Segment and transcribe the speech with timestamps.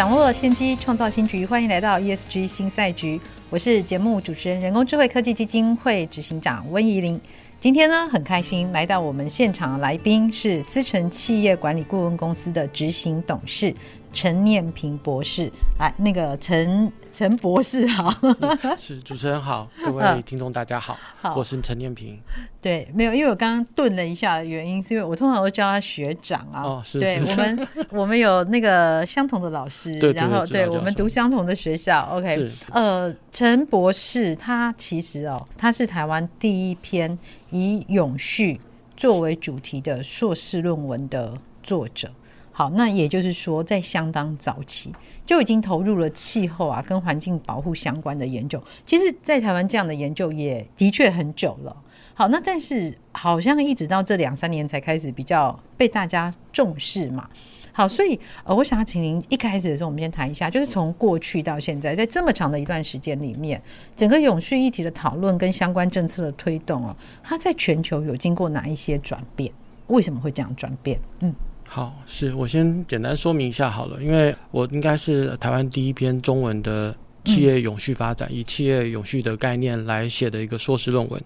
[0.00, 1.44] 掌握先机，创造新局。
[1.44, 3.20] 欢迎来到 ESG 新赛局。
[3.50, 7.20] 我是节目主持人、人工智慧科技基金会执行长温怡玲。
[7.60, 13.74] 今天呢，很开心来到我们现场的来宾是思成企业管理顾问公司的执行董事
[14.10, 15.52] 陈念平博士。
[15.78, 16.90] 来，那个陈。
[17.12, 18.12] 陈博士好，
[18.78, 22.18] 是主持人好，各位听众大家好，好，我是陈念平。
[22.60, 26.62] 对，没有，因为我刚刚顿了一下，原因是因为我通常都叫他学长啊。
[26.62, 32.00] 哦，是，对，是我们 我们有那个相同的老师，对，然后对，我们读相同的学校。
[32.12, 37.18] OK，呃，陈博士他其实哦，他是台湾第一篇
[37.50, 38.60] 以永续
[38.96, 42.10] 作为主题的硕士论文的作者。
[42.52, 44.92] 好，那也就是说，在相当早期
[45.30, 48.60] 就已经投入了气候啊跟环境保护相关的研究。
[48.84, 51.76] 其实，在台湾这样的研究也的确很久了。
[52.14, 57.30] 好，那但是好像一直到这两三年才开始比较被大家重视嘛。
[57.72, 63.62] 好，所以呃，我想要请您一开始的时候，我们先谈一下，就是从过去到现在，在这么长的一段时间里面，
[63.94, 69.52] 整个永续议题的讨论跟相关政策的推动哦，它在全球有经过哪一些转变？
[69.86, 70.98] 为什么会这样转变？
[71.20, 71.32] 嗯。
[71.72, 76.92] 好，是我先简单说明一下好了，因为我应该是台湾第一篇中文的
[77.24, 81.22] 企业永续发展，嗯、以企业永续的概念来写的一个硕士论文。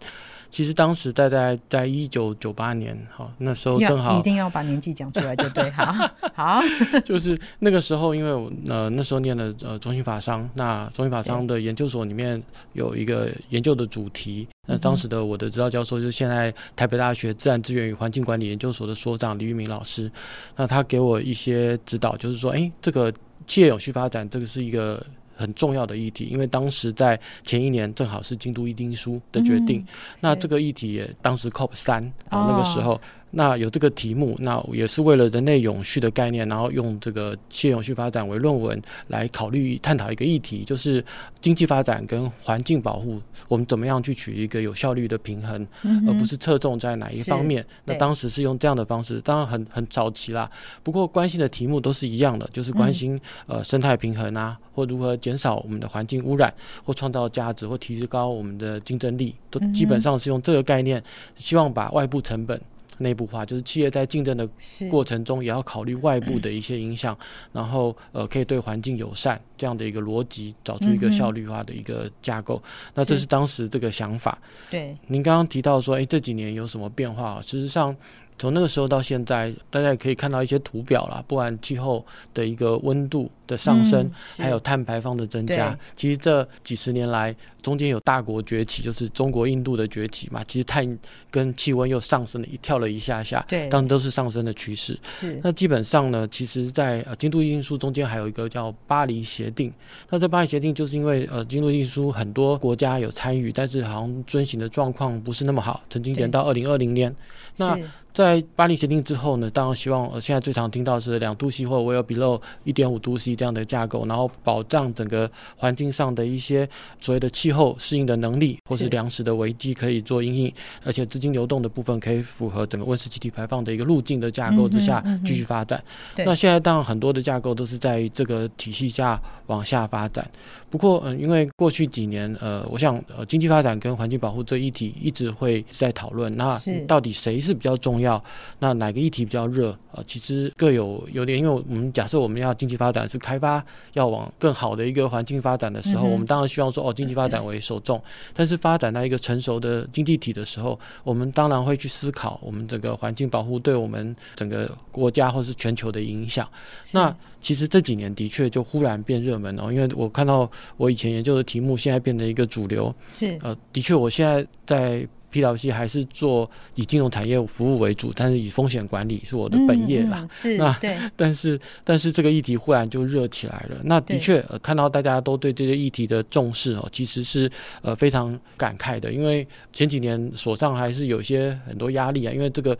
[0.50, 5.92] 其实当时在在在一九九八年，好，那时候正好一定要把年纪讲出来，就对，好
[6.36, 6.60] 好，
[7.06, 12.40] 就是那个时候，因为我呃那时候念了呃中兴法商，那中兴法商的研究所里面
[12.74, 20.10] 有一个研究的主题，那当时的我的指导教授就是现在台北大学自然资源与环境管理研究所的所长李玉明老师，
[20.56, 23.12] 那他给我一些指导，就是说，哎，这个
[23.46, 25.04] 企业永续发展，这个是一个。
[25.36, 29.86] 很重要的议题，因为当时在前一年正好是京都议定书的决定，嗯、
[30.20, 33.00] 那这个议题也当时 COP 三啊那个时候。
[33.36, 41.04] 那有这个题目，那也是为了人类永续的概念，然后用这个企业永续发展为论文来考虑探讨一个议题，就是
[41.40, 47.66] 经济发展跟环境保护，我们怎么样去取一个有效率的平衡，嗯、而不是侧重在哪一方面。
[47.84, 50.48] 那当时是用这样的方式，当然很很早期啦。
[50.82, 53.14] 不过关心的题目都是一样的，就是关心、
[53.48, 61.02] 嗯、呃生态平衡啊，或如何减少我们的环境污染，或创造价值，或提高我们的竞争力，都基本上是用这个概念，
[61.36, 62.60] 希望把外部成本。
[62.98, 64.48] 内部化，就是企业在竞争的
[64.90, 72.62] 过程中，也要考虑外部的一些影响，嗯，然后呃，可以对环境友善这样的一个逻辑，找出一个效率化的一个架构。
[72.64, 74.38] 嗯、那这是当时这个想法。
[74.70, 77.40] 对，您刚刚提到说，哎，这几年有什么变化？
[77.42, 77.94] 事实上。
[78.38, 84.12] 从那个时候到现在，大家也可以看到一些图表啦，不管气候的一个温度的上升，嗯、
[84.44, 85.78] 还有碳排放的增加。
[85.94, 90.42] 其实这几十年来，中间有大国崛起，就是中国、印度的崛起嘛。
[90.48, 90.98] 其实碳
[91.30, 94.98] 跟气温又上升了一跳了一下下，对，当然都是上升的趋势。
[95.08, 95.40] 是。
[95.42, 99.72] 那基本上呢，其实在呃京都议定书中间还有一个叫巴黎协定。
[100.10, 107.14] 那这巴黎协定就是因为呃京都议定书很多国家有参与，但是好像遵循的状况不是那么好，曾经延到二零二零年。
[107.56, 107.78] 那
[108.14, 116.66] 在巴黎协定之后呢，当然希望呃，现在最常听到是两度 C 或 well below 一点五度 C 这样的架构，然后保障整个环境上的一些
[117.00, 120.54] 所谓的气候适应的能力，或是粮食的危机可以做因应，
[120.84, 125.82] 而且资金流动的部分可以符合整个温室气体排放的一个路径的架构之下继续发展。
[126.18, 130.24] 那现在当然很多的架构都是在这个体系下往下发展。
[130.70, 138.03] 不过嗯，因为过去几年呃，我想呃经济发展跟环境保护这一题一直会在讨论，那到底谁是比较重要？
[138.04, 138.22] 要
[138.58, 139.76] 那哪个议题比较热？
[139.92, 148.02] 呃，其实各有优点，因为我们假设我们要经济发展是开发要往更好的一个环境发展的时候，嗯、我们当然希望说哦，经济发展为首重。
[148.32, 156.48] 但是发展到一个成熟的经济体的时候，我们当然会去思考我们整个环境保护对我们整个国家或是全球的影响。
[156.92, 162.92] 那其实这几年的确就忽然变热门哦，因为我看到我以前研究的题目现在变成一个主流。
[163.12, 165.06] 是呃，的确，我现在在。
[165.34, 170.20] PwC 还是做以金融产业服务为主，但是以风险管理是我的本业啦。
[170.20, 173.76] 嗯嗯、是，那对， 但是但是这个议题忽然就热起来了。
[173.82, 177.50] 那的确、呃、看到大家都对这些议题的重视哦，其实是
[177.82, 182.78] 呃非常感慨的，因为前几年所上还是有些很多压力啊，因为这个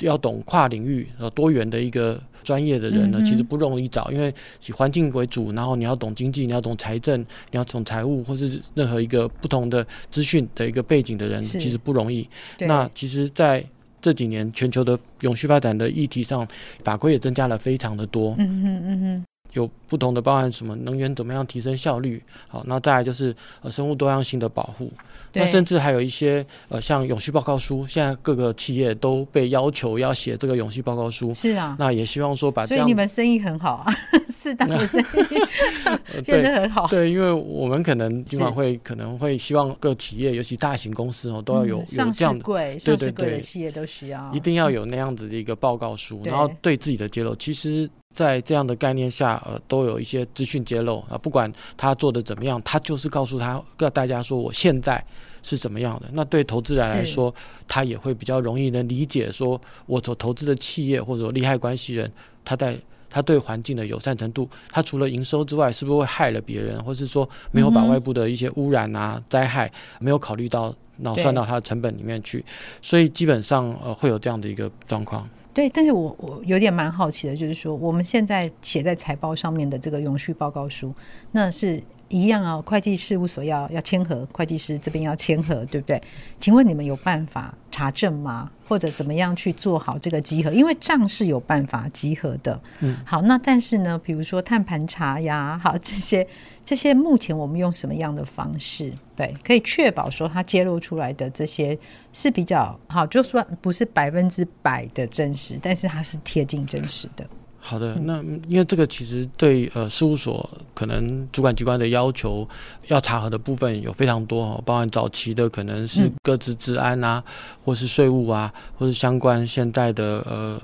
[0.00, 4.32] 要懂跨领域呃多元的一个专业的人呢，嗯、其实不容易找，因为
[4.66, 12.28] 以环境为主，然后你要懂经济，你要懂财政，你要懂财务，或是任何一个不同的资讯的一个背景的人，其实不容易。
[12.60, 13.64] 那其实，在
[14.02, 16.46] 这几年全球的永续发展的议题上，
[16.82, 18.34] 法规也增加了非常的多。
[18.38, 19.24] 嗯嗯嗯哼。
[19.54, 22.22] 有不同的包含什么能源怎么样提升效率？
[22.46, 24.92] 好，那再来就是呃生物多样性的保护。
[25.36, 31.34] 那甚至还有一些呃像永续报告书，现在各个企业都被要求要写这个永续报告书。
[31.34, 32.84] 是啊，那也希望说把这样。
[32.84, 33.92] 所以你们生意很好啊，
[34.30, 36.86] 四大的生意 变得很好。
[36.86, 47.90] 对，因为我们可能今晚会可能会希望各企业，尤其大型公司哦，都要有、嗯、有这样的对上市柜的企业都需要，一定要有那样子的一个报告书，然后对自己的揭露，其实。
[48.14, 55.04] 在这样的概念下，呃，都有一些资讯揭露啊，不管他做的怎么样，他就是告诉他，告大家说我现在
[55.42, 56.08] 是怎么样的。
[56.12, 57.34] 那对投资人来说，
[57.66, 62.10] 他也会比较容易能理解，说我所投资的企业或者利害关系人，
[62.44, 62.78] 他在
[63.10, 72.44] 他对环境的友善程度，他除了营收之外，是不是会害了别人，或是说没有把外部的一些污染啊、嗯、灾害没有考虑到，然后算到他的成本里面去，
[72.80, 75.28] 所以基本上呃会有这样的一个状况。
[75.54, 80.92] 对，但是我我有点蛮好奇的，就是说我们现在写在财报上面的这个永续报告书，
[81.30, 86.02] 那是一样啊，会计事务所要要签合，会计师这边要签合，对不对？
[86.40, 88.48] 请问你们有办法查证吗？
[88.68, 90.52] 或者怎么样去做好这个集合？
[90.52, 92.60] 因为账是有办法集合的。
[92.78, 96.24] 嗯，好，那但是呢，比如说碳盘查呀，好这些
[96.64, 101.76] 这些，目前我们用什么样的方式，对，可以确保说它揭露出来的这些
[102.12, 107.26] 是比较好，就算不是百分之百的真实，但是它是贴近真实的。
[107.66, 112.46] 好的，那因为这个其实对呃事务所可能主管机关的要求
[112.88, 117.32] 要查核的部分有非常多哦，包含早期的可能是各自治安啊，嗯、
[117.64, 120.60] 或是税务啊，或是相关现在的呃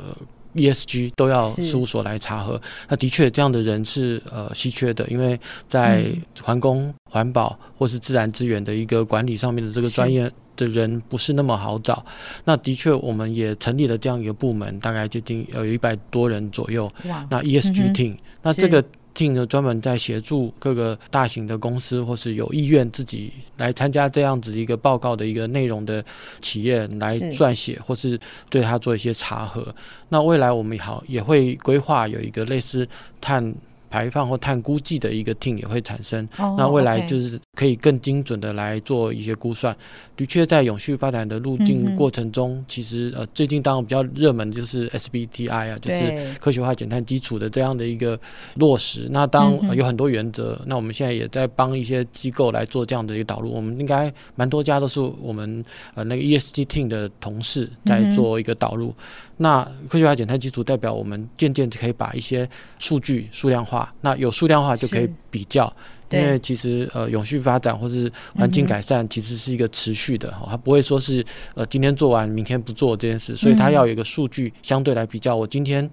[0.54, 2.60] ESG 都要事务所来查核。
[2.88, 6.04] 那的确这样的人是呃稀缺的，因为在
[6.42, 10.30] 环工、环保或是自然资源的一个管理上面的这个专业。
[10.60, 12.04] 的人不是那么好找，
[12.44, 16.90] 那的确我们也成立了这样一个部门，大概接近有一百多人左右。
[17.06, 18.84] 哇，那 ESG team，、嗯、那这个
[19.14, 26.04] team 呢，专门在协助各个大型的公司或是有意愿自己来参加这样子一个报告的一个内容的
[26.40, 28.18] 企业来撰写，或是
[28.48, 29.74] 对他做一些查核。
[30.08, 32.86] 那未来我们也好也会规划有一个类似
[33.20, 33.54] 碳。
[33.90, 39.76] 排放或碳估计的一个 team 也会产生，oh, 那未来就是可以更精准的来做一些估算。
[40.16, 48.18] 的确，在永续发展的路径过程中，嗯、其实呃最近当然比较热门的就是 SBTI 啊，就是科学化减碳基础的这样的一个
[48.54, 49.08] 落实。
[49.10, 53.50] 那当、呃、有很多原则，那我们现在也在帮一些机构来做这样的一个导入。
[53.50, 55.64] 我们应该蛮多家都是我们
[55.94, 58.90] 呃那个 ESG team 的同事在做一个导入。
[58.90, 58.94] 嗯
[59.40, 62.46] 那科学化减碳基础代表我们渐渐可以把一些
[62.78, 65.72] 数据数量化，那有数量化就可以比较，
[66.10, 71.24] 因为其实呃永续发展或是环境改善其实是一个持续的，它不会说是
[71.54, 75.88] 呃今天做完明天不做这件事，所以它要有一个数据相对来比较，我今天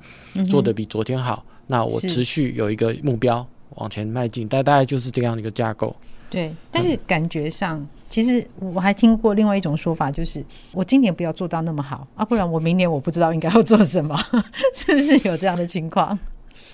[0.49, 3.45] 做的比昨天好，那我持续有一个目标
[3.75, 5.95] 往前迈进，大大概就是这样的一个架构。
[6.29, 7.79] 对，但是感觉上。
[7.79, 10.41] 嗯其实我还听过另外一种说法，就是
[10.71, 14.17] 我今年不要做到那么好啊，不然我明年我不知道应该要做什么，
[14.73, 16.17] 是不是有这样的情况？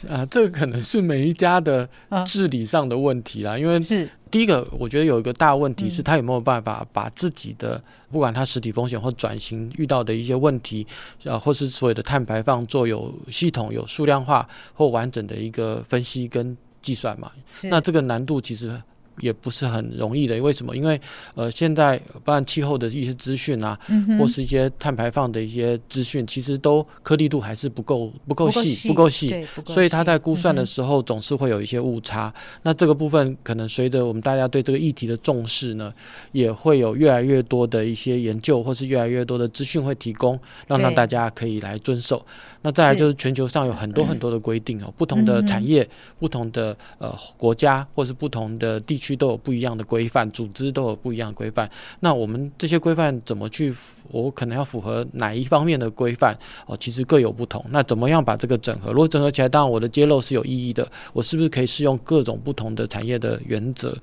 [0.10, 1.88] 啊，这个可能是每一家的
[2.26, 3.58] 治理上的问题啦。
[3.58, 10.86] 因为是第一个，我觉得有一个大问题是，他有没有办法把自己的不管他实体风险或转型遇到的一些问题，
[11.26, 17.32] 啊，或是所谓的碳排放做有系统、有数量化或完整的一个分析跟计算嘛？
[17.64, 18.82] 那这个难度其实。
[19.20, 20.76] 也不是很容易的，为什么？
[20.76, 21.00] 因为
[21.36, 32.62] 呃，现在包含气候的一些资讯啊、嗯，或是一些碳排放的一些资讯，其实都颗粒度还是不够不够细，不够细，所以它在估算的时候总是会有一些误差、嗯。
[32.64, 35.94] 那这个部分可能随着我们大家对这个议题的重视呢，
[36.32, 42.26] 也会有越来越多的一些研究，或是越来越多的资讯会提供，让让大家可以来遵守。
[42.64, 45.90] 那再来就是全球上有很多很多的规定哦，不同的产业、嗯、
[46.20, 51.70] 不同的呃国家，或是不同的地区都有不一样的规范，组织都有不一样的规范。
[52.00, 53.72] 那我们这些规范怎么去？
[54.12, 56.78] 我可能要符合哪一方面的规范哦？
[56.78, 57.66] 其实各有不同。
[57.70, 58.92] 那怎么样把这个整合？
[58.92, 60.88] 如果整合起来，当然我的揭露是有意义的。
[61.14, 63.98] 我是不是可以适用各种不同的产业的原则？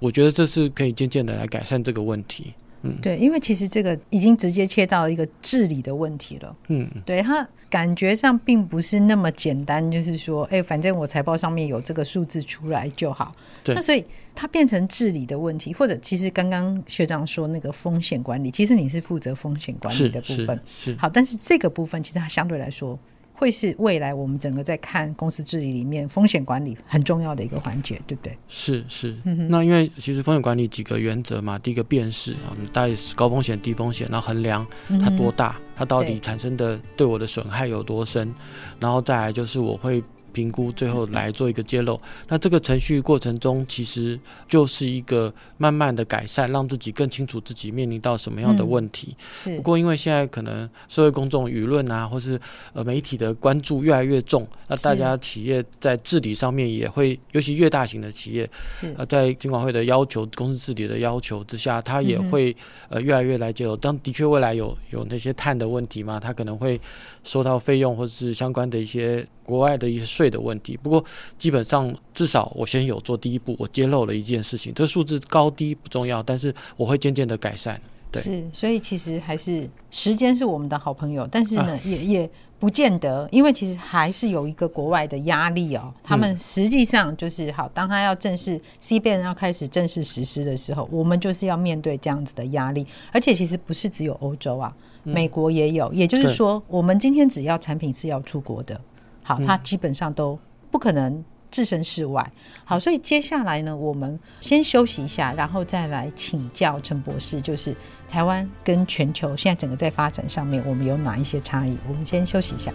[0.00, 2.52] 我觉得这是可以渐渐的来改善这个问题。
[2.84, 6.56] 嗯，对，因为其实这个已经直接切到一个治理的问题了。
[6.68, 13.34] 嗯，对，它感觉上并不是那么简单，就是说，哎，反正我财报上面有这个数字出来就好。
[13.64, 20.60] 对，那所以它变成治理的问题，或者其实刚刚学长说那个风险管理，其实你是负责风险管理的部分。
[20.76, 20.96] 是，是，是。
[20.98, 22.98] 好，但是这个部分其实它相对来说
[23.34, 28.38] 会是未来我们整个在看公司治理里面风险管理很重要的一个环节，对不对？
[28.48, 34.66] 是是，嗯、那因为其实风险管理几个原则嘛，第一个辨识，我们大概是高风险、低风险，然后衡量
[35.00, 38.32] 它多大，嗯、它到底产生的对我的损害有多深，
[38.80, 40.02] 然后再来就是我会。
[40.34, 41.98] 评估最后来做一个揭露，
[42.28, 49.14] 那这个程序过程中其实就是一个慢慢的改善，让自己更清楚自己面临到什么样的问题。
[49.18, 49.56] 嗯、是。
[49.56, 52.38] 不过因为现在可能社会公众舆论啊，或是
[52.72, 62.50] 呃媒体的关注越来越重，那大家企业在治理上面也会，尤其越大型的企业，是呃在金管会的要求、公司治理的要求之下，它也会、
[62.90, 63.76] 嗯、呃越来越来揭露。
[63.76, 66.80] 当的确未来有有那些碳的问题嘛，它可能会
[67.22, 69.24] 收到费用或是相关的一些。
[69.44, 71.04] 国外的一些税的问题，不过
[71.38, 77.80] 基本上至少我先有做第一步，我揭露了一件事情，这数字高低不重要，但是我会渐渐的改善。
[78.10, 85.92] 对，是，所以其实还是时间是我们的好朋友，但是呢，啊、也也不见得，因为其实还是有一个国外的压力哦。
[86.02, 94.72] 他们实际上就是好，当他要正式 CBAM 要开始正式实施的时候，我们就是要面对这样子的压力，而且其实不是只有欧洲啊，
[95.02, 98.80] 美国也有，也就是说，我们今天只要产品是要出国的。
[99.24, 100.38] 好，他基本上都
[100.70, 102.30] 不可能置身事外。
[102.64, 107.74] 好，所以接下来呢，我们先休息一下，然后再来请教陈博士，就是
[108.08, 111.76] 台湾跟全球现在整个在发展上面，我们有哪一些差异？
[111.88, 112.72] 我们先休息一下。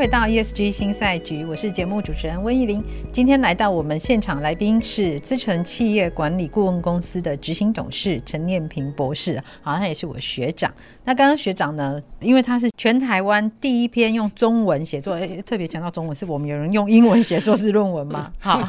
[0.00, 2.82] 回到 ESG 新赛局，我是节目主持人温怡玲。
[3.12, 10.72] 今天来到我们现场来宾是资诚企业管理顾问公司的执行董事陈念平博士，好，他也是我学长。
[11.04, 18.32] 那刚刚学长呢，因为他是全台湾第一篇用中文写作，诶特别强调中文，是我们有人用英文写硕士论文吗？
[18.40, 18.66] 好，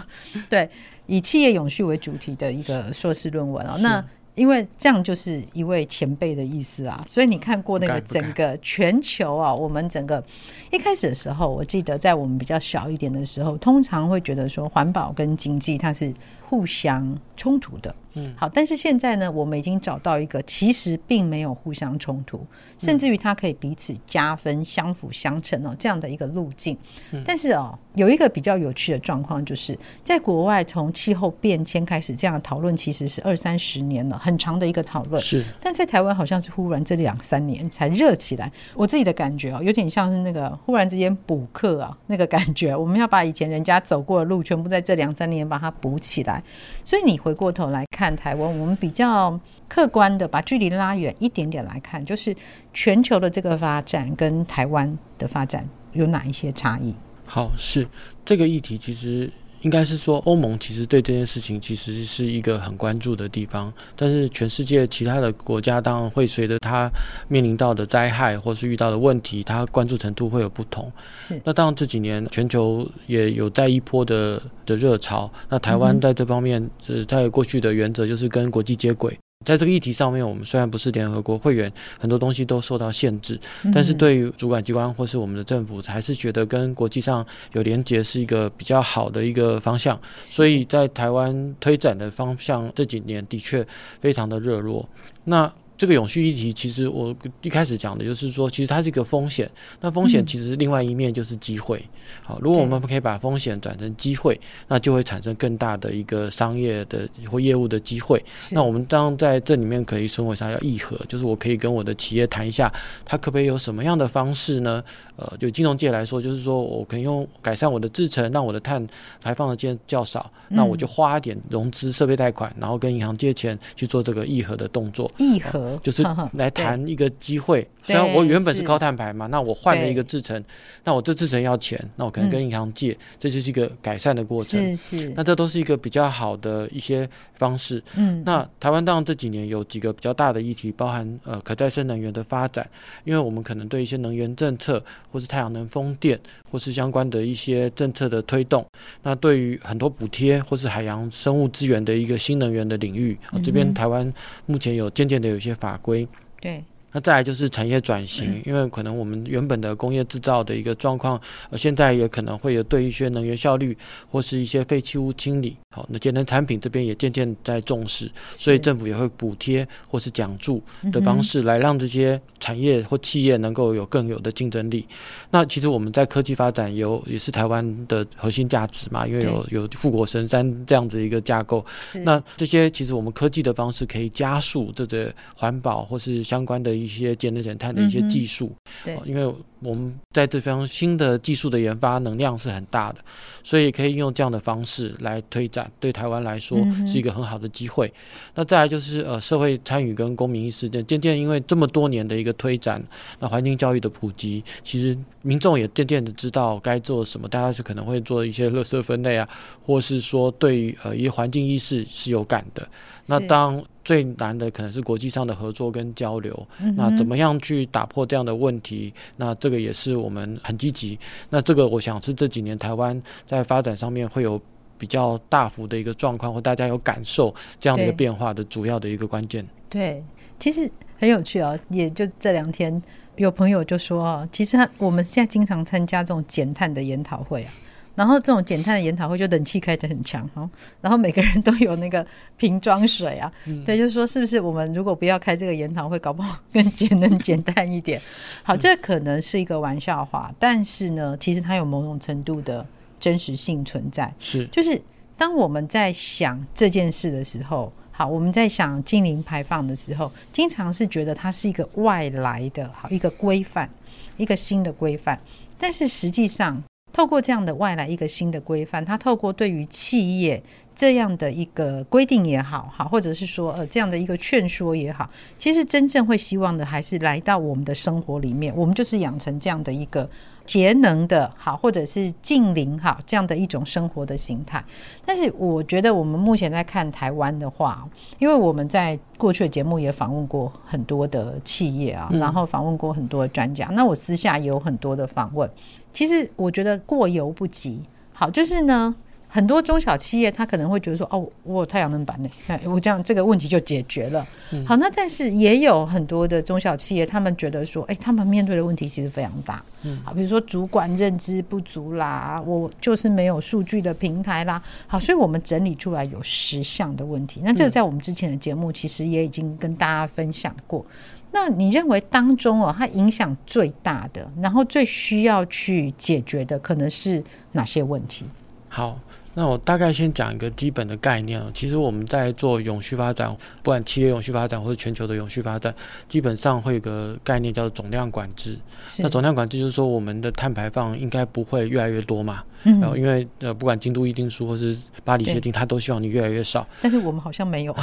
[0.50, 0.70] 对，
[1.06, 3.78] 以企业永续为主题的一个硕士论文哦。
[3.80, 4.04] 那
[4.36, 10.24] 因为这样就是一位前辈的意思啊，所以你看过那个整个全球啊，我们整个
[10.72, 16.14] 一开始的时候，我记得在我们比较小一点的时候，通常会觉得说环保跟经济它是
[16.52, 17.96] 互相冲突的。
[18.14, 22.46] 嗯，好，但是现在呢，我们已经找到一个其实并没有互相冲突，
[22.78, 26.78] 甚至于它可以彼此加分、相辅相成哦，这样的一个路径。
[27.24, 35.22] 但是哦，有一个比较有趣的状况，就是在国外从气候变迁开始这样的讨论，其实是二三十年了，很长的一个讨论。
[35.24, 38.52] 是，但在台湾好像是忽然这两三年才热起来。
[38.76, 46.41] 我自己的感觉哦，有点像是那个忽然之间补课啊，那个感觉，我们要把以前人家走过的路，全部在这两三年把它补起来。
[46.84, 48.16] 所以你回过头来看。
[48.16, 52.36] 台湾，我们比较客观的把距离拉远一点点来看，就是
[52.74, 56.94] 全球的这个发展跟台湾的发展有哪一些差异？
[57.26, 57.88] 好，是
[58.26, 59.32] 这个议题，其实。
[59.62, 66.90] 应该是说，欧盟其实对这件事情其实是一个很关注的地方，但是全世界其他的国家当然会随着它
[67.28, 70.92] 面临到的灾害或是遇到的问题，它关注程度会有不同。
[71.20, 79.18] 是，那当然这几年全球也有在一波的的热潮，那台湾在这方面，呃，在过去的原则就是跟国际接轨。
[79.44, 83.40] 在这个议题上面，我们虽然不是联合国会员，很多东西都受到限制，
[83.74, 90.00] 但是对于主管机关或是我们的政府，还是觉得跟国际上有连结是一个比较好的一个方向。
[90.24, 93.66] 所以在台湾推展的方向这几年的确
[94.00, 94.88] 非常的热络。
[95.24, 97.12] 那这个永续议题，其实我
[97.42, 99.50] 一开始讲的就是说，其实它是一个风险。
[99.80, 101.84] 那风险其实另外一面就是机会。
[102.24, 108.24] 好，如果我们可以把风险转成机会，那就会产生更大的一个商业的或业务的机会。
[108.52, 110.52] 那我们当在这里面可以称为啥？
[110.52, 112.72] 要议和，就是我可以跟我的企业谈一下，
[113.04, 114.84] 它可不可以有什么样的方式呢？
[115.16, 118.86] 呃，就金融界来说，就是说我可以用改善我的制程，让我的碳
[119.20, 125.12] 排放的件较少，那我就花一点融资设备贷款，然后跟银行借钱去做这个议和的动作。
[125.18, 125.40] 议
[125.72, 125.82] 合。
[125.84, 130.44] 就是来谈一个机会，虽然我原本是高碳排嘛，那我换了一个制程，
[130.84, 134.76] 那我这制程要钱，那我可能跟银行借，这就是一个改善的过程。
[134.76, 137.82] 是是，那这都是一个比较好的一些方式。
[137.96, 142.68] 嗯，那台湾当然这几年有几个比较大的议题，包含呃可再生能源的发展，
[143.04, 148.66] 因为我们可能对一些能源政策，或是太阳能、风电，或是相关的一些政策的推动，
[149.04, 154.12] 那对于很多补贴或是海洋生物资源的一个新能源的领域，这边台湾
[154.46, 155.51] 目前有渐渐的有一些。
[155.56, 156.08] 法规。
[156.40, 161.20] 对，那再来就是产业转型，嗯、因为可能我们原本的工业制造的一个状况，
[161.50, 163.78] 呃，现在也可能会有对一些能源效率
[164.10, 174.86] 或是一些废弃物清理，好，那节能产品这边也渐渐在重视，所以政府也会补贴或是奖助的方式来让这些产业或企业能够有更有的竞争力。
[175.30, 181.66] 那其实我们在科技发展有也是台湾的核心价值嘛，因为有有富国神山这样子一个架构，
[182.04, 186.81] 那这些其实我们科技的方式可以加速这个环保或是相关的。
[186.84, 188.52] 一些节能减碳的一些技术，
[188.84, 193.00] 对，因为我们在这方新的技术的研发能量是很大的，
[193.44, 196.58] 所以可以用这样的方式来推展，对台湾来说
[196.88, 197.92] 是一个很好的机会。
[198.34, 202.84] 那再来就是呃社会参与跟公民意识，渐渐因为这么多年的一个推展，
[203.20, 209.30] 那环境教育的普及，其实民众也渐渐的知道该做什么，大家是可能会做一些垃圾分类啊，
[209.64, 212.68] 或是说对于呃一些环境意识是有感的。
[213.08, 218.94] 那当最难的可能是国际上的合作跟交流，嗯、那怎么样去打破这样的问题？
[219.18, 220.98] 那这个也是我们很积极。
[221.30, 224.40] 那这个我想是这几年台湾在发展上面会有
[224.78, 229.46] 比较大幅的一个状况，或大家有感受这样的一个变化的主要的一个关键。
[229.70, 230.04] 对，
[230.40, 230.70] 其实
[231.00, 231.58] 很有趣哦。
[231.70, 232.82] 也就这两天
[233.16, 237.54] 有朋友就说啊，其实他我们现在经常参加这种减碳的研讨会啊。
[237.94, 242.06] 然后这种减碳的研讨会就冷气开得很强哈，然后每个人都有那个
[242.38, 248.02] 瓶装水啊，嗯、对，就是说是不是我们如果不要开这个研讨会，搞不好更节能减碳一点？
[248.44, 252.66] 好，这可能是一个玩笑话，但是呢，其实它有某种程度的
[253.00, 254.12] 真实性存在。
[254.20, 254.82] 是，就是
[255.18, 263.70] 当我们在想这件事的时候，好，我们在想净零排放的时候，经常是觉得它是一个外来的好一个规范，
[264.16, 265.20] 一个新的规范，
[265.60, 266.64] 但是实际上。
[266.94, 270.42] 透过这样的外来一个新的规范，它透过对于企业
[270.76, 280.10] 这样的一个规定也好，好，或者是说呃这样的一个劝说也好，其实真正会希望的还是来到我们的生活里面，我们就是养成这样的一个。
[280.44, 284.62] 节能的好，或者是近邻好，这样的一种生活的形态。
[285.06, 293.68] 但是，我觉得我们目前在看台湾的话，因为我们在过去的节目也访问过很多的企业啊，然后访问过很多的专家。
[293.72, 295.50] 那我私下也有很多的访问。
[295.94, 297.82] 其实，我觉得过犹不及。
[298.14, 298.96] 好，就是呢。
[299.34, 302.30] 很多中小企业，他可能会觉得说：“哦，我有太阳能板呢，
[302.66, 304.28] 我这样这个问题就解决了。
[304.52, 314.62] 嗯”好，那但是也有很多的中小企业，他们觉得说：“哎，他们面对的问题其实非常大。”嗯，好，比如说主管认知不足啦，我就是没有数据的平台啦。
[314.86, 317.40] 好，所以我们整理出来有十项的问题。
[317.42, 320.86] 那这个在我们之前的节目其实也已经跟大家分享过。
[321.32, 328.26] 那你认为当中哦，它影响最大的，然后最需要去解决的，可能是哪些问题？
[328.68, 329.00] 好。
[329.34, 331.42] 那我大概先讲一个基本的概念。
[331.54, 335.74] 其实我们在做永续发展，不管企业永续发展或者全球的永续发展，
[336.10, 338.60] 基本上会有个概念叫做总量管制。
[339.00, 342.44] 那总量管制就是说，我们的碳排放应该不会越来越多嘛。
[342.64, 346.68] 嗯，然后因为呃，不管京都议定书或是巴黎协定，它都希望你越来越少。
[346.82, 347.74] 但是我们好像没有。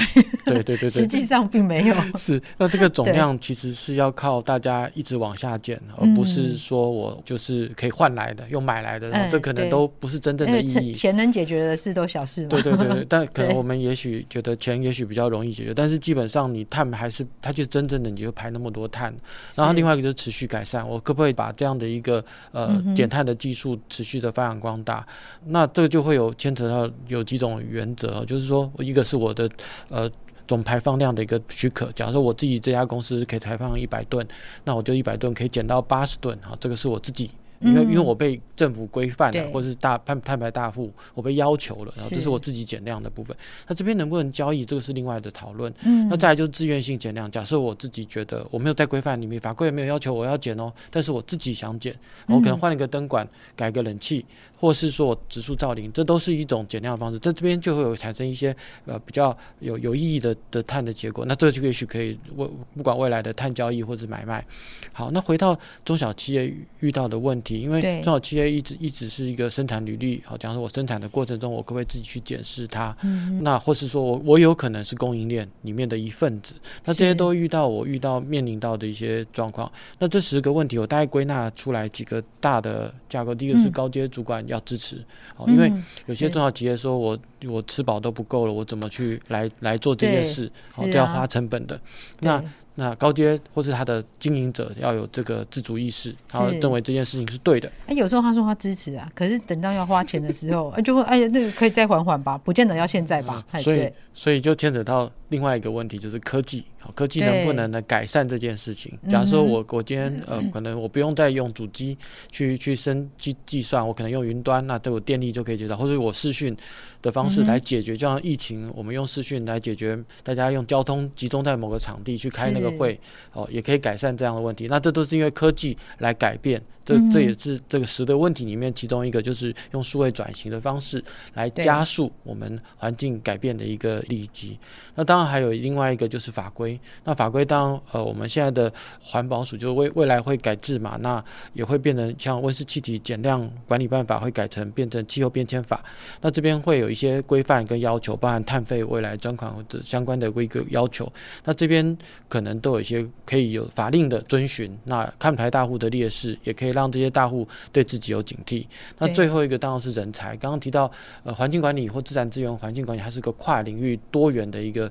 [0.49, 1.95] 对对对对，实际上并没有。
[2.17, 10.95] 是，那这个总量其实是要靠大家一直往下减，而不是说我就是可以换来的，用买来的，这可能都不是真正的意义。
[10.95, 12.49] 钱能解决的事都小事嘛。
[12.51, 19.13] 对对对对， 但可能我们也许觉得钱也许比较容易解决，但是基本上你碳还是它就真正的你就排那么多碳。
[19.57, 25.07] 然后另外一个就是持续改善，我可不可以把这样的一个呃减碳的技术持续的发扬光光大，
[25.47, 29.49] 那这个就会有牵扯到有几种原则，就是说，一个是我的
[29.89, 30.11] 呃
[30.49, 31.93] 总排放量的一个许可。
[31.93, 34.27] 假如说我自己这家公司可以排放一百吨，
[34.65, 37.31] 那我就一百吨可以减到八十吨啊，这个是我自己。
[37.61, 43.37] 因为因为我被政府规范了，或者是大碳碳排大户，我被要求了，然后这是我自己减量的部分。
[43.67, 45.75] 那这边能不能交易，这个是另外的讨论。
[45.83, 47.29] 嗯，那再来就是自愿性减量。
[47.29, 51.93] 假设我自己觉得我没有在规范里面，法规也没有要求我要减哦，但是我自己想减，
[52.29, 54.25] 我可能换了一个灯管，改个冷气，
[54.59, 57.19] 或是说我植树造林，这都是一种减量的方式。
[57.19, 58.55] 在这边就会有产生一些
[58.87, 61.25] 呃比较有有意义的的碳的结果。
[61.27, 64.45] 那这就也许可以为不管未来的碳交易或者买卖。
[64.93, 67.61] 好，那回到中小企业遇到的问题。
[67.61, 72.97] 因为中小企业一直一直是一个生产履历，好，假如说我生产的过程中，我可不可以自己去检视它？
[73.03, 79.71] 嗯，那或是说我我有可能是供应链里面的一份子，那这些都遇到我遇到面临到的一些状况。
[79.99, 83.35] 那这十个问题，我大概归纳出来几个大的架构。
[83.35, 85.05] 第一个是高阶主管要支持，
[85.37, 85.73] 好，因为
[86.07, 90.51] 有些中小企业说我我吃饱都不够了，我怎么去来来做这件事？
[90.73, 91.81] 好，这要花成本的。
[92.21, 92.43] 那
[92.75, 97.69] 那高阶或是他的经营者要有这个自主意识，然后认为这件事情是对的。
[97.87, 103.45] 哎，有时候他说他支持啊，可是等到要花钱的时候， 就会哎呀，那个可以再缓缓吧，不见得要现在吧。
[103.51, 106.65] 嗯、所以，所以就牵扯到另外一个问题，就是科技。
[106.81, 108.97] 好，科技能不能来改善这件事情？
[109.09, 111.99] 假如说我我今天呃，可能我不用再用主机
[112.31, 116.57] 去去生计计算，我可能用云端，那这个电力就可以减少，或者我视讯
[117.03, 122.99] 的方式来解决，就像疫情，我们用视讯来解决，大家用交通集中在某个场地去开那个会，
[123.33, 124.69] 哦，也可以改善这样的问题。
[124.69, 126.63] 那这都是因为科技来改变。
[126.89, 134.59] 这这也是这个十的问题里面其中一个，就是用数位转型的方式来加速我们环境改变的一个利基。
[134.95, 136.81] 那当然还有另外一个就是法规。
[137.05, 138.73] 那法规当然呃我们现在的
[139.03, 141.23] 环保署就未未来会改制嘛，那
[141.53, 145.85] 也会变成像温室气体减量管理办法会改成变成气候变迁法。
[146.23, 151.13] 那这边会有一些规范跟要求，包含碳费未来专款或者相关的规格要求。
[151.45, 151.97] 那这边
[152.31, 154.75] 可能都有一些可以有法令的遵循。
[154.85, 158.67] 那碳排大户的劣势也可以让这些大户对自己有警惕。
[158.99, 160.37] 那最后一个当然是人才。
[160.37, 160.91] 刚刚提到，
[161.25, 164.91] 呃，环境管理或自然资源环境管理，它是个跨领域多元的一个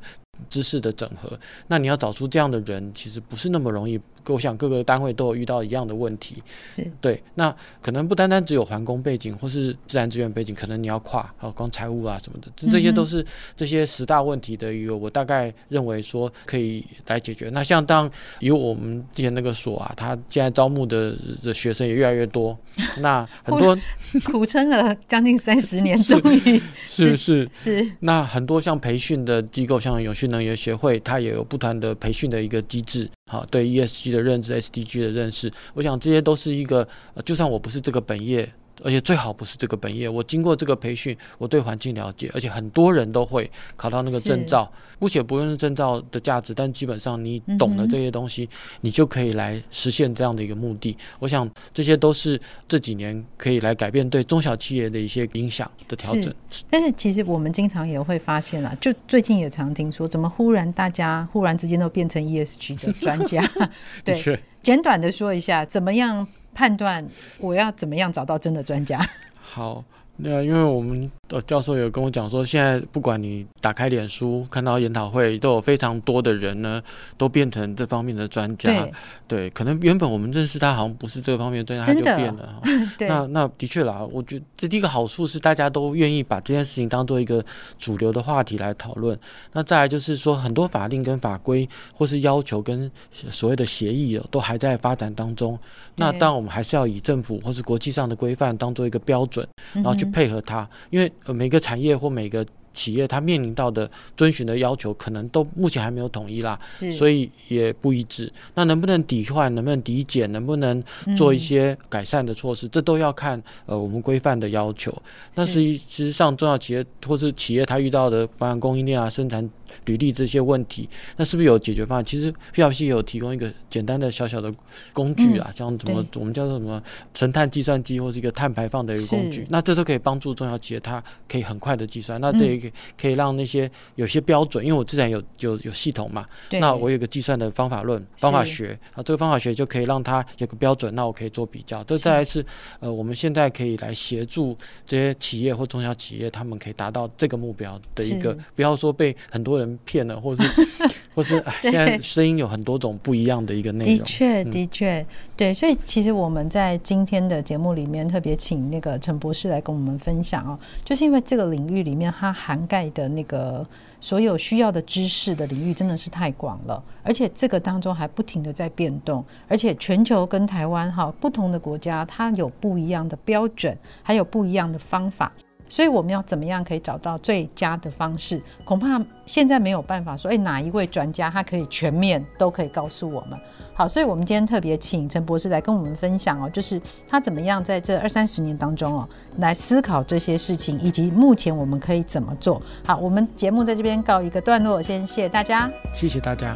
[0.50, 1.40] 知识的整合。
[1.68, 4.00] 那你要找出这样的人，其实不是那么容易。
[4.34, 7.22] 我想各个单位都有遇到一样的问题，是对。
[7.36, 14.98] 那可能不单单只有环工背景或是自然资源背景，可能你要跨啊，光财务啊什么的，这些都是这些十大问题的一个。
[14.98, 17.50] 我大概认为说可以来解决。
[17.50, 18.10] 那像当
[18.40, 22.58] 以我们之前那个所啊，他现在招募的的学生也越来越多，
[23.00, 23.78] 那很多
[24.26, 33.10] 苦撑了将近三十年，终于是是是，是，那很多像培训的机构，像永续能源协会，它也有不断的培训的一个机制。
[33.28, 36.88] 好，对 ESG 的认知，SDG 的认识，我想这些都是一个，
[37.26, 38.50] 就算我不是这个本业。
[38.84, 44.72] 而且最好不是这个本业，我经过这个培训，我对环境了解，而且很多人都会考到那个证照。
[45.00, 50.98] 姑且不论是证照的价值，但基本上你懂了这些东西，嗯，你就可以来实现这样的一个目的。
[51.20, 56.34] 我想这些都是这几年可以来改变对中小企业的一些影响的调整。
[56.70, 63.44] 但是其实我们经常也会发现啊，就最近也常听说，怎么忽然大家忽然之间都变成 ESG 的专家？
[64.04, 66.28] 对，简短的说一下，怎么样？
[66.58, 67.06] 判断
[67.38, 69.00] 我要怎么样找到真的专家？
[69.40, 69.84] 好，
[70.16, 76.82] 那因为我们的教授有跟我讲说，现在不管你打开脸书看到研讨会，都有非常多的人呢，
[77.18, 78.70] 都变成这方面的专家。
[78.70, 78.94] 对，
[79.28, 82.62] 对，可能原本我们认识他好像不是这个方面的专家，他就变了。
[82.98, 87.44] 对，那那的确啦，我觉得这第一个好处是大家都愿意把这件事情当做一个
[87.78, 89.18] 主流的话题来讨论。
[89.54, 95.58] 那再来就是说，很多法令跟法规或是要求跟所谓的协议哦都还在发展当中。
[95.96, 100.68] 那当然，我们还是要以政府或是国际上的规范当做一个标准，然后去配合它。
[100.90, 108.32] 因为每个产业或每个企业，它面临到的遵循的要求，可能都目前还没有统一啦，所以也不一致。
[108.54, 110.84] 那能不能抵换，能不能抵减，能不能
[111.18, 114.96] 做一些改善的措施，这都要看呃我们规范的要求。
[115.34, 119.50] 那实际实上中小企业或是企业，它遇到的包含供应链啊、生产。
[119.86, 122.06] 履历这些问题，那是不是有解决方案？
[122.06, 124.54] 其实 PRC 有提供一个简单的小小的
[124.94, 126.82] 工具啊，嗯、像什么我们叫做什么
[127.14, 129.46] 成碳计算机，或是一个碳排放的一个工具。
[129.50, 132.20] 那这都可以帮助中小企业，它可以很快的计算。
[132.20, 141.84] 那这也可以可以让那些有些标准，因为我之前有有有系统嘛，那我有个计算的方法论方法学啊，这个方法学就可以让它有个标准，那我可以做比较。
[141.84, 142.46] 这再来是
[142.80, 150.44] 呃，我们现在可以来协助这些企业或中小企业，他们可以达到这个目标的一个，不要说被很多人骗了，或是，
[151.16, 153.98] 或是，现在声音有很多种不一样的一个内容。
[153.98, 155.54] 的确，的确，对。
[155.54, 163.66] 所以其实我们在今天的节目里面特别请那个陈博士来跟我们分享哦，就是因为这个领域里面它涵盖的那个
[164.00, 175.32] 所有需要的知识的领域真的是太广了，而且这个当中还不停的在变动，而且全球跟台湾哈不同的国家，它有不一样的标准，还有不一样的方法。
[175.70, 178.42] 所以我们要怎么样可以找到最佳的方式？
[178.64, 183.40] 恐怕现在没有办法说，哎，哪一位专家他可以全面都可以告诉我们。
[183.74, 192.62] 好，所以我们今天特别请陈博士来跟我们分享哦，就是他怎么样在这二三十年当中哦，来思考这些事情，以及目前我们可以怎么做。
[192.86, 196.56] 好，我们节目在这边告一个段落，先谢谢大家，谢谢大家。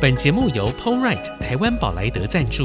[0.00, 2.64] 本节目由 POREIT 台湾宝莱德赞助。